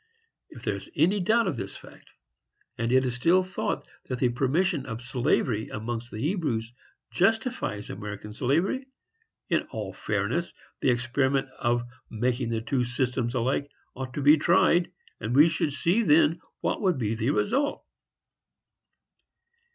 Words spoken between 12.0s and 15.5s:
making the two systems alike ought to be tried, and we